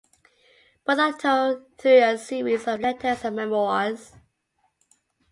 Both 0.83 0.97
are 0.97 1.13
told 1.15 1.77
through 1.77 2.01
a 2.01 2.17
series 2.17 2.67
of 2.67 2.79
letters 2.79 3.23
and 3.23 3.35
memoirs. 3.35 4.13